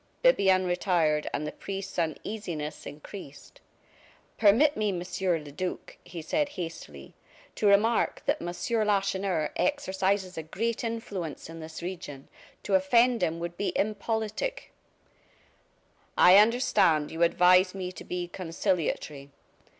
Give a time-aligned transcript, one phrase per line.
[0.23, 3.61] Bibiaine retired, and the priest's uneasiness increased.
[4.39, 7.13] "Permit me, Monsieur le Duc," he said, hastily,
[7.53, 12.29] "to remark that Monsieur Lacheneur exercises a great influence in this region
[12.63, 14.71] to offend him would be impolitic"
[16.17, 19.29] "I understand you advise me to be conciliatory.